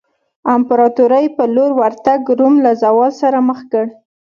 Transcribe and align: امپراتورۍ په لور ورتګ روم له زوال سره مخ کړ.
امپراتورۍ 0.53 1.25
په 1.37 1.43
لور 1.55 1.71
ورتګ 1.79 2.21
روم 2.39 2.55
له 2.65 2.71
زوال 2.83 3.11
سره 3.21 3.37
مخ 3.47 3.59
کړ. 3.71 3.85